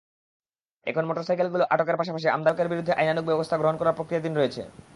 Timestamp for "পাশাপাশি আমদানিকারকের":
1.99-2.71